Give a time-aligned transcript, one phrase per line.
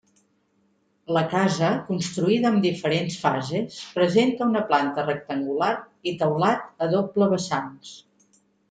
[1.17, 5.73] La casa, construïda amb diferents fases, presenta una planta rectangular
[6.13, 7.97] i teulat a doble vessants.